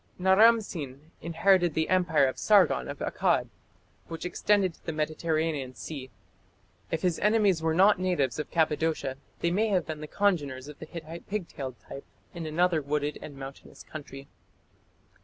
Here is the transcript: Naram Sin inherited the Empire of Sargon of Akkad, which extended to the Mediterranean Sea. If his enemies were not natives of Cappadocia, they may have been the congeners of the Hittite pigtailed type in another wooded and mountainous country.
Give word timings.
Naram 0.17 0.61
Sin 0.61 1.11
inherited 1.21 1.75
the 1.75 1.87
Empire 1.87 2.25
of 2.25 2.39
Sargon 2.39 2.87
of 2.87 2.97
Akkad, 3.01 3.49
which 4.07 4.25
extended 4.25 4.73
to 4.73 4.83
the 4.83 4.91
Mediterranean 4.91 5.75
Sea. 5.75 6.09
If 6.89 7.03
his 7.03 7.19
enemies 7.19 7.61
were 7.61 7.75
not 7.75 7.99
natives 7.99 8.39
of 8.39 8.49
Cappadocia, 8.49 9.17
they 9.41 9.51
may 9.51 9.67
have 9.67 9.85
been 9.85 10.01
the 10.01 10.07
congeners 10.07 10.67
of 10.67 10.79
the 10.79 10.87
Hittite 10.87 11.29
pigtailed 11.29 11.75
type 11.87 12.03
in 12.33 12.47
another 12.47 12.81
wooded 12.81 13.19
and 13.21 13.37
mountainous 13.37 13.83
country. 13.83 14.27